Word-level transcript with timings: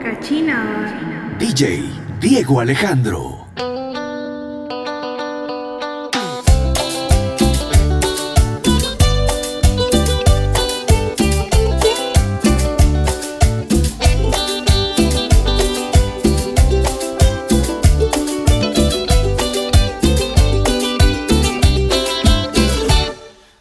Cachina. 0.00 1.36
DJ 1.38 1.82
Diego 2.20 2.60
Alejandro. 2.60 3.46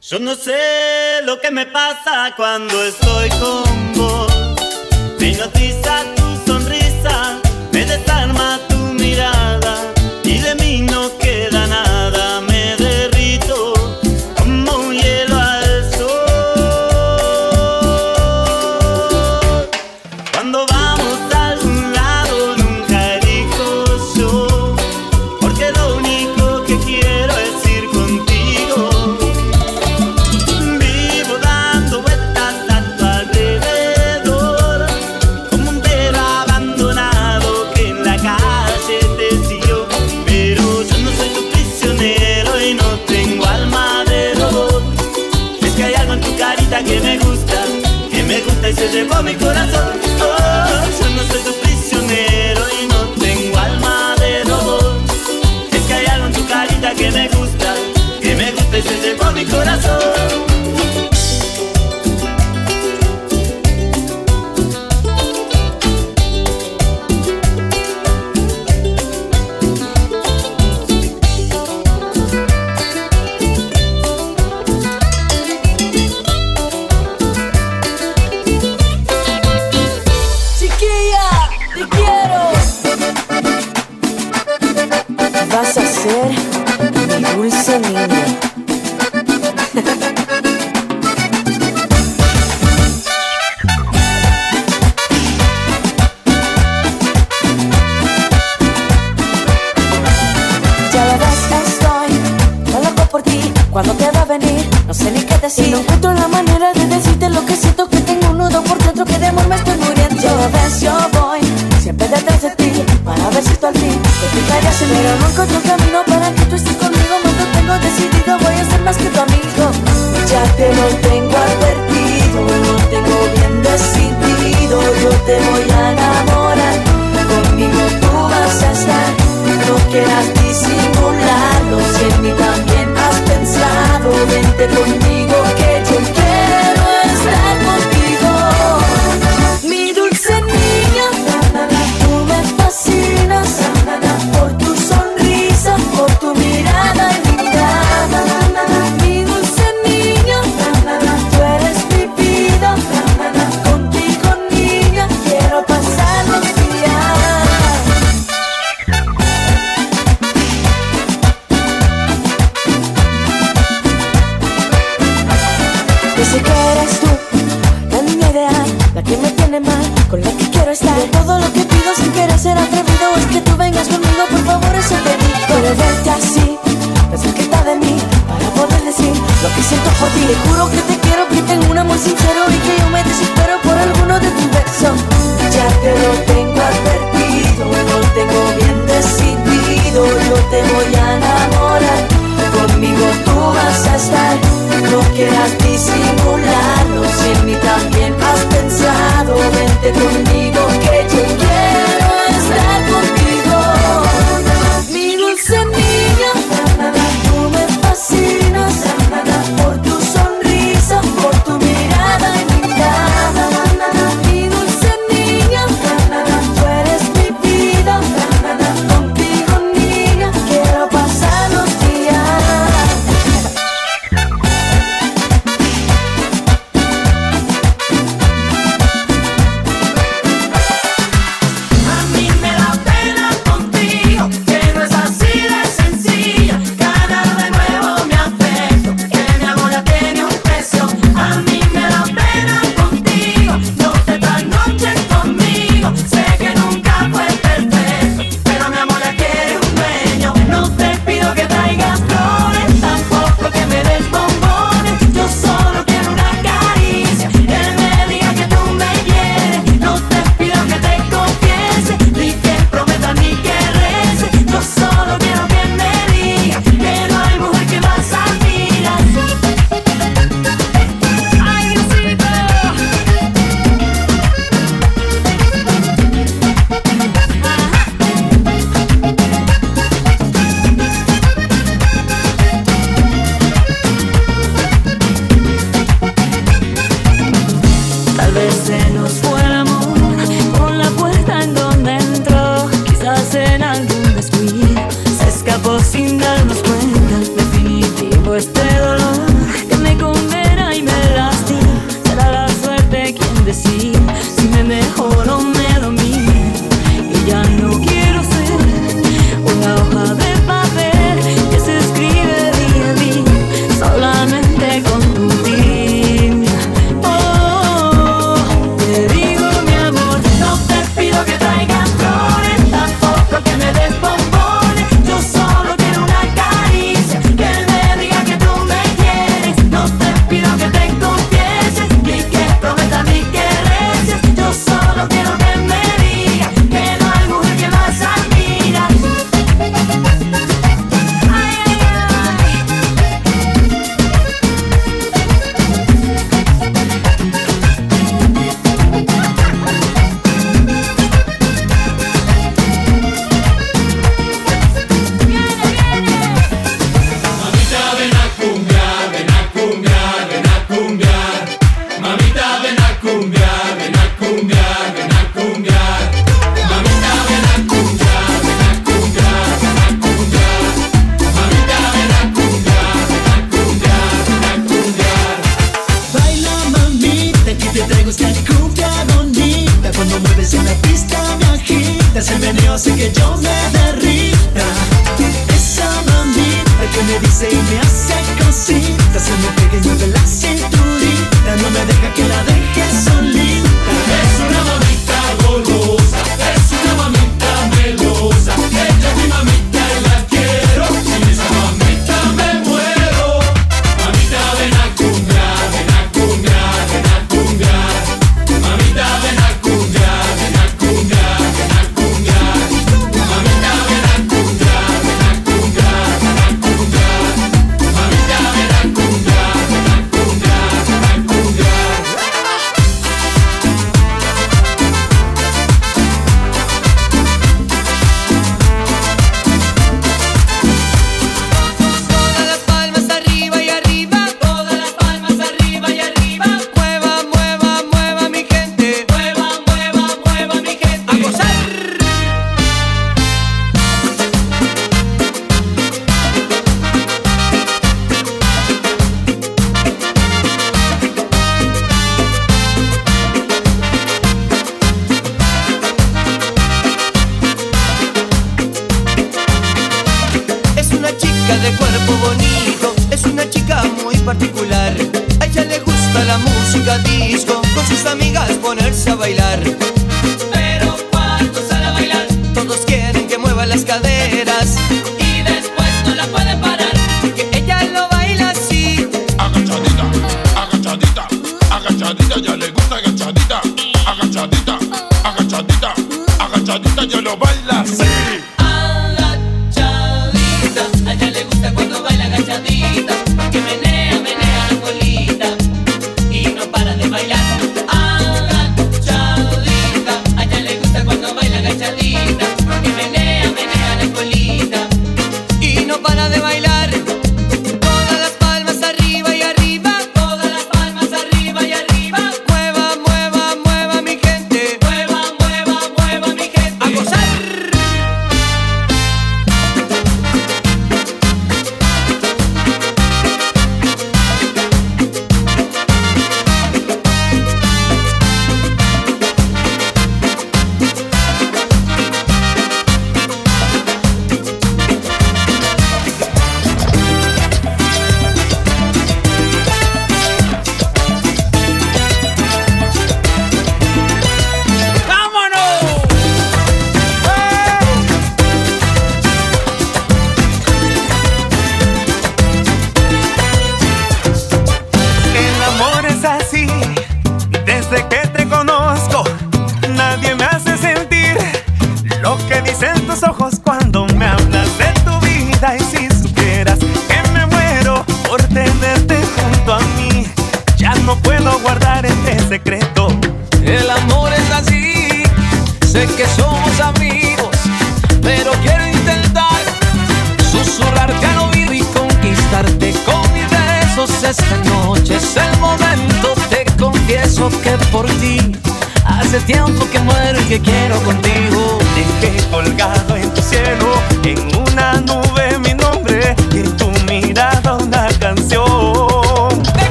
Yo 0.00 0.18
no 0.18 0.34
sé 0.34 1.22
lo 1.24 1.40
que 1.40 1.50
me 1.50 1.64
pasa 1.66 2.34
cuando 2.36 2.84
estoy 2.84 3.30
con 3.30 3.81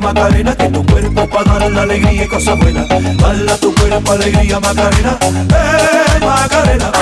Macarena, 0.00 0.56
que 0.56 0.68
tu 0.68 0.84
cuerpo 0.86 1.28
para 1.28 1.58
dar 1.58 1.70
la 1.70 1.82
alegría 1.82 2.24
y 2.24 2.28
cosas 2.28 2.58
buenas. 2.58 2.88
Dale 2.88 3.52
a 3.52 3.56
tu 3.56 3.74
cuerpo 3.74 4.12
alegría, 4.12 4.58
Macarena, 4.60 5.18
eh, 5.22 6.24
Macarena. 6.24 6.92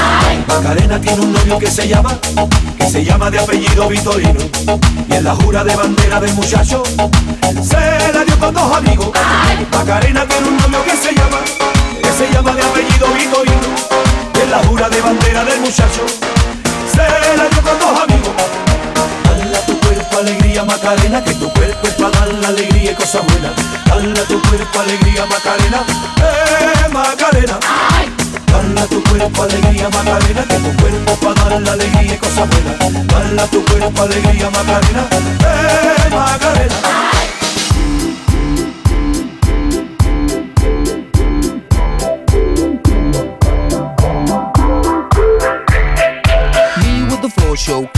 Macarena 0.47 1.01
tiene 1.01 1.23
un 1.23 1.33
novio 1.33 1.59
que 1.59 1.71
se 1.71 1.89
llama, 1.89 2.19
que 2.79 2.91
se 2.91 3.05
llama 3.05 3.31
de 3.31 3.39
apellido 3.39 3.89
Vitorino. 3.89 4.41
Y 5.09 5.15
en 5.15 5.25
la 5.25 5.35
jura 5.35 5.65
de 5.65 5.77
bandera 5.77 6.21
del 6.21 6.35
muchacho, 6.35 6.83
se 7.63 8.13
la 8.13 8.25
dio 8.25 8.39
con 8.39 8.55
dos 8.55 8.77
amigos. 8.77 9.11
Macarena 9.73 10.27
tiene 10.27 10.49
un 10.49 10.57
novio 10.57 10.85
que 10.85 10.97
se 10.97 11.15
llama 11.15 11.39
se 12.19 12.29
llama 12.33 12.51
de 12.53 12.63
apellido 12.63 13.07
Vitorino, 13.15 13.69
en 14.43 14.51
la 14.51 14.59
jura 14.65 14.89
de 14.89 15.01
bandera 15.01 15.45
del 15.45 15.61
muchacho, 15.61 16.05
se 16.91 17.37
la 17.37 17.49
dio 17.49 17.63
con 17.63 17.79
dos 17.79 17.91
amigos. 17.91 18.08
Alegría 20.19 20.65
Macarena, 20.65 21.23
que 21.23 21.35
tu 21.35 21.49
cuerpo 21.53 21.87
es 21.87 21.95
para 21.95 22.11
dar 22.11 22.35
la 22.35 22.49
alegría 22.49 22.93
y 22.93 22.95
cosas 22.95 23.23
buenas. 23.27 23.53
Dale 23.87 24.21
a 24.21 24.25
tu 24.25 24.41
cuerpo 24.43 24.81
alegría 24.81 25.27
Macarena, 25.27 25.83
eh 26.19 26.89
Macarena. 26.91 27.59
Dale 28.47 28.81
a 28.81 28.87
tu 28.87 29.03
cuerpo 29.05 29.43
alegría 29.43 29.89
Macarena, 29.89 30.43
que 30.43 30.57
tu 30.57 30.77
cuerpo 30.77 31.35
para 31.35 31.51
dar 31.51 31.63
la 31.63 31.73
alegría 31.73 32.15
y 32.15 32.19
cosas 32.19 32.49
buenas. 32.49 33.07
Dale 33.07 33.43
a 33.43 33.47
tu 33.47 33.65
cuerpo 33.65 34.03
alegría 34.03 34.51
Macarena, 34.51 35.09
eh 35.13 36.11
Macarena. 36.11 37.28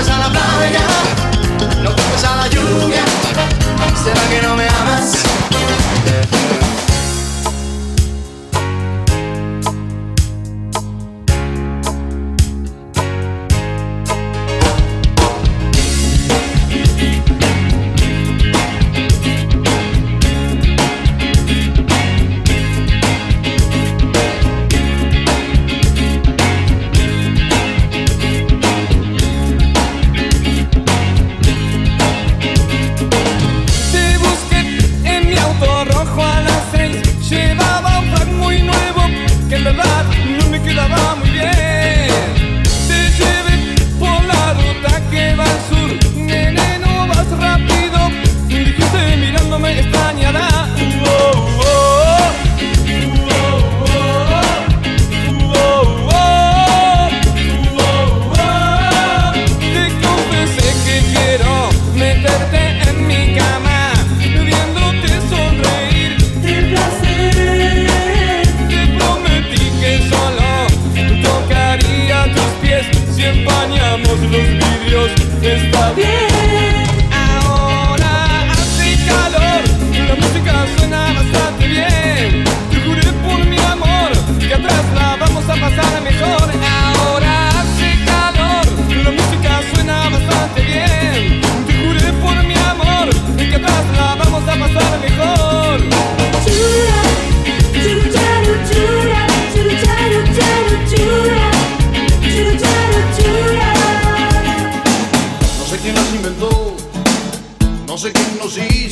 vamos 0.00 0.08
a 0.08 0.18
la 0.18 0.30
playa. 0.32 0.89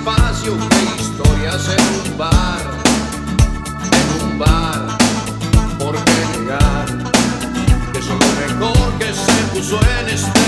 espacio 0.00 0.56
de 0.56 1.02
historias 1.02 1.68
en 1.68 2.10
un 2.10 2.16
bar, 2.16 2.60
en 3.92 4.30
un 4.30 4.38
bar, 4.38 4.98
¿por 5.78 5.94
qué 6.04 6.38
negar? 6.38 6.86
Que 7.92 7.98
es 7.98 8.06
lo 8.06 8.14
mejor 8.16 8.92
que 8.98 9.12
se 9.12 9.42
puso 9.52 9.78
en 10.00 10.08
espacio. 10.08 10.39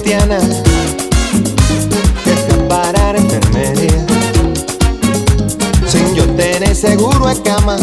cristiana, 0.00 0.38
escapar 2.24 2.96
a 2.98 3.16
enfermería, 3.16 4.06
sin 5.86 6.14
yo 6.14 6.24
tener 6.36 6.74
seguro 6.74 7.28
en 7.28 7.42
cama. 7.42 7.76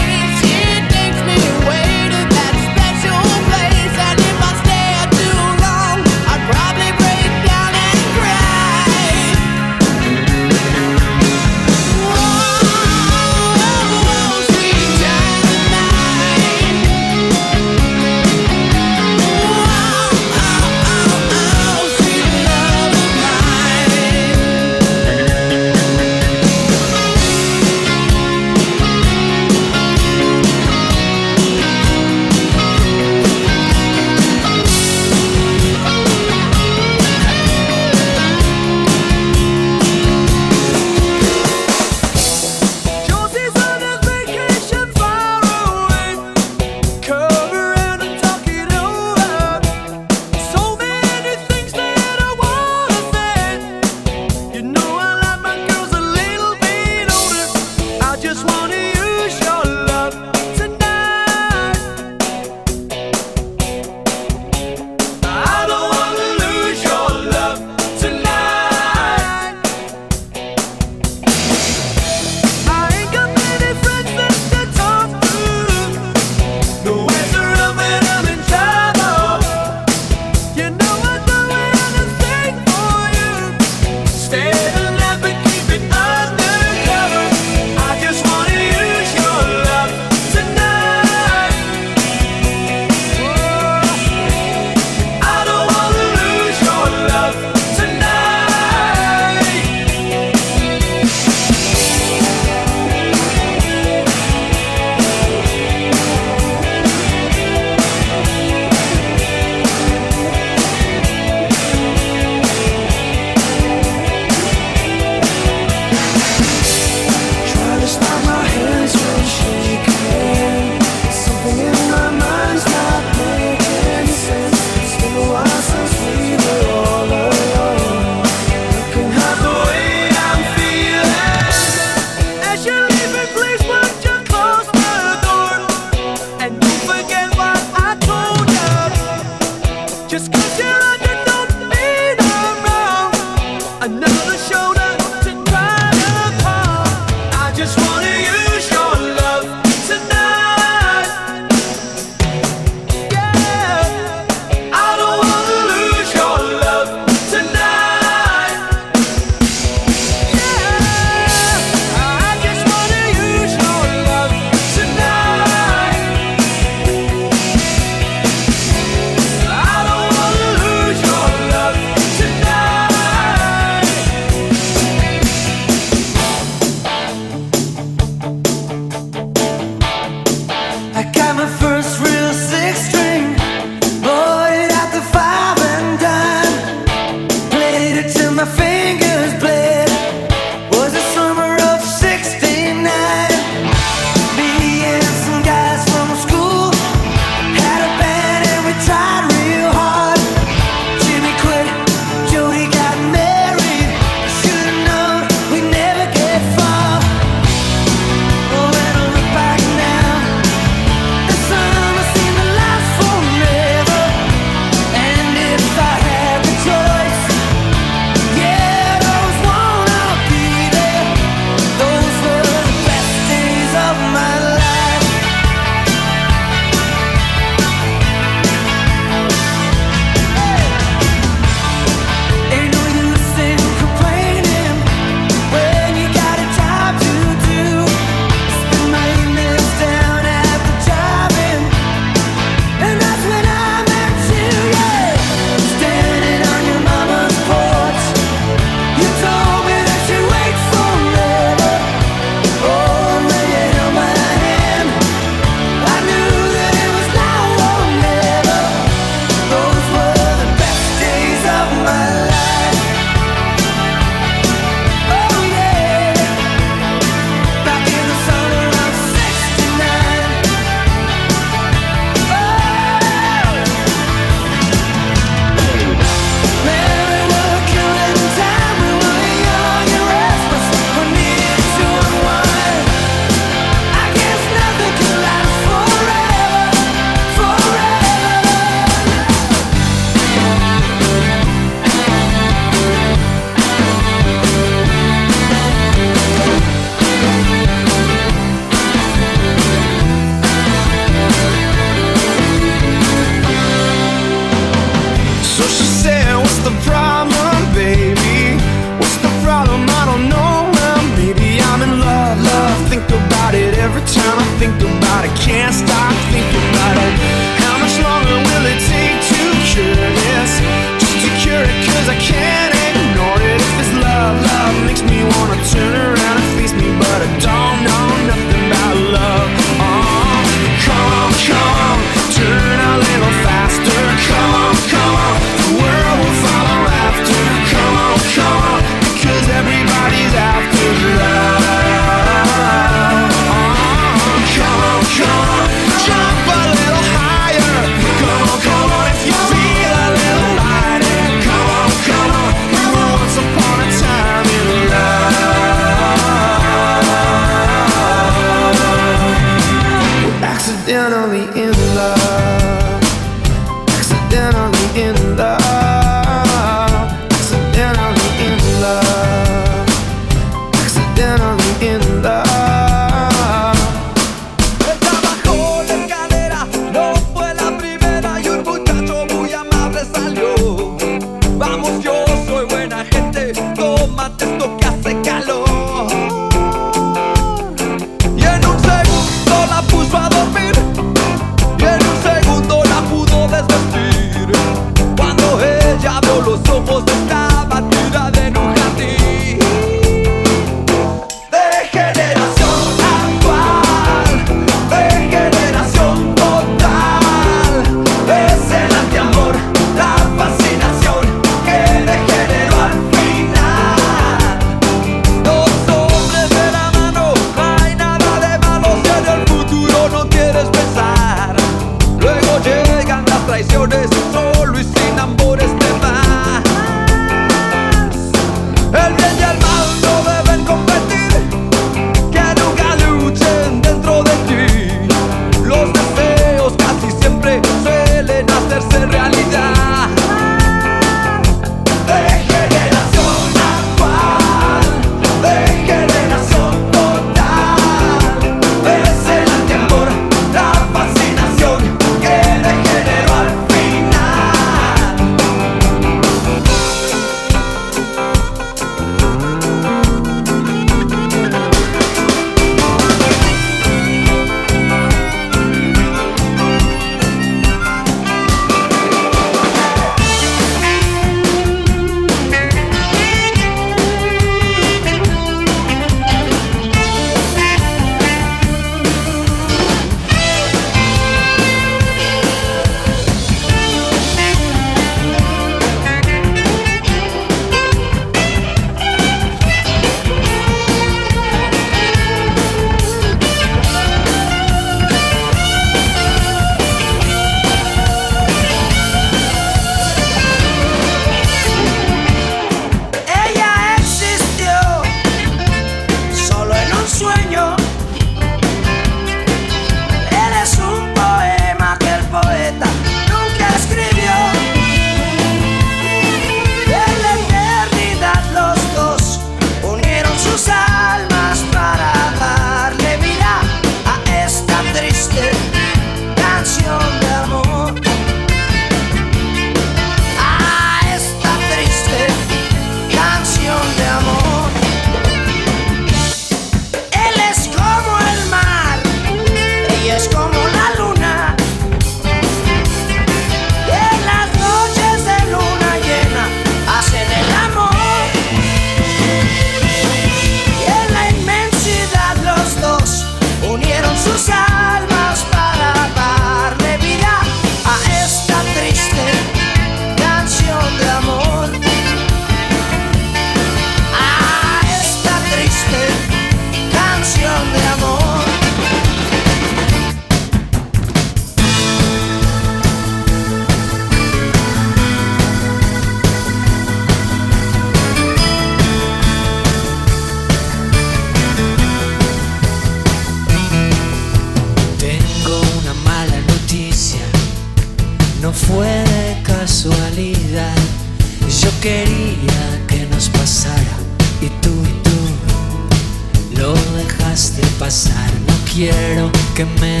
Que 599.61 599.65
me 599.79 600.00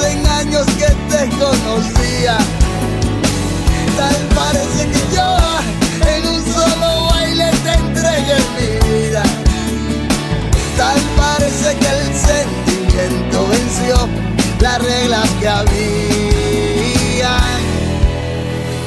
100 0.00 0.26
años 0.26 0.66
que 0.78 0.86
te 1.10 1.28
conocía. 1.36 2.38
Tal 3.96 4.16
parece 4.34 4.86
que 4.86 5.02
yo 5.14 5.36
en 6.06 6.26
un 6.28 6.44
solo 6.54 7.08
baile 7.10 7.50
te 7.64 7.72
entregué 7.72 8.36
mi 8.56 8.70
vida. 8.88 9.22
Tal 10.76 11.00
parece 11.16 11.76
que 11.76 11.88
el 11.88 12.14
sentimiento 12.14 13.46
venció 13.48 14.08
las 14.60 14.78
reglas 14.82 15.28
que 15.40 15.48
había. 15.48 17.36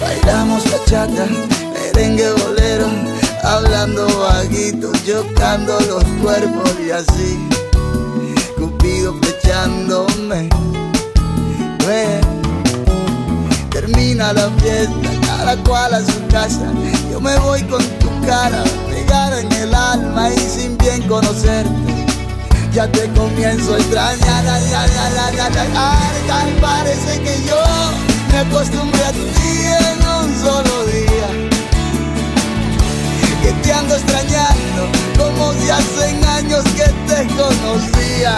Bailamos 0.02 0.64
bachata, 0.72 1.28
merengue 1.74 2.32
bolero, 2.32 2.88
hablando 3.43 4.08
vaguito, 4.20 4.91
chocando 5.06 5.80
los 5.82 6.04
cuerpos 6.22 6.72
y 6.86 6.91
así, 6.91 7.38
Cupido 8.58 9.14
flechándome. 9.22 10.49
Termina 13.72 14.34
la 14.34 14.50
fiesta, 14.62 15.10
cada 15.26 15.56
cual 15.64 15.94
a 15.96 16.00
su 16.00 16.28
casa. 16.28 16.72
Yo 17.12 17.20
me 17.20 17.36
voy 17.40 17.64
con 17.64 17.84
tu 18.00 18.10
cara 18.26 18.64
pegada 18.90 19.42
en 19.42 19.52
el 19.52 19.74
alma 19.74 20.30
y 20.30 20.38
sin 20.38 20.78
bien 20.78 21.08
conocerte. 21.08 22.06
Ya 22.74 22.88
te 22.88 23.10
comienzo 23.14 23.74
a 23.74 23.78
extrañar, 23.78 24.46
ay, 25.76 26.58
parece 26.62 27.20
que 27.22 27.44
yo 27.46 27.62
me 28.32 28.38
acostumbré 28.40 29.04
a 29.04 29.12
ti 29.12 29.20
en 29.90 30.00
un 30.08 30.42
solo 30.42 30.86
día. 30.86 31.50
Que 33.42 33.52
te 33.64 33.74
ando 33.74 33.96
extrañando 33.96 34.88
como 35.18 35.54
si 35.54 35.70
hacen 35.70 36.24
años 36.26 36.64
que 36.76 36.88
te 37.08 37.28
conocía. 37.36 38.36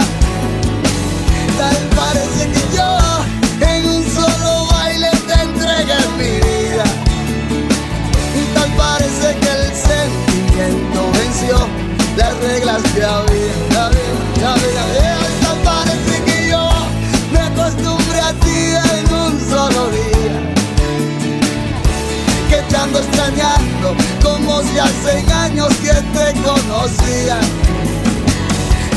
Tal 1.58 1.76
parece 1.94 2.48
que 2.50 2.76
yo 2.76 3.03
las 12.16 12.36
reglas 12.40 12.82
que 12.94 13.04
había. 13.04 13.84
Había, 13.84 14.52
había, 14.52 14.82
había. 14.82 15.18
Parece 15.64 16.22
que 16.24 16.48
yo 16.50 16.68
me 17.32 17.38
acostumbré 17.38 18.20
a 18.20 18.32
ti 18.34 18.74
en 18.92 19.14
un 19.14 19.40
solo 19.50 19.90
día. 19.90 20.54
Que 22.48 22.62
te 22.68 22.76
ando 22.76 22.98
extrañando 22.98 23.96
como 24.22 24.62
si 24.62 24.78
hacen 24.78 25.32
años 25.32 25.68
que 25.82 25.92
te 25.92 26.32
conocía. 26.42 27.38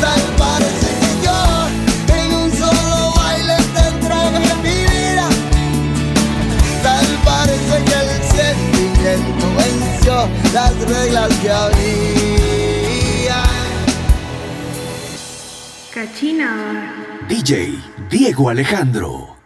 Tal 0.02 0.22
parece 0.38 0.87
las 10.54 10.74
reglas 10.90 11.34
que 11.40 11.52
había. 11.52 13.44
Cachina. 15.94 16.94
DJ 17.28 17.78
Diego 18.10 18.50
Alejandro. 18.50 19.37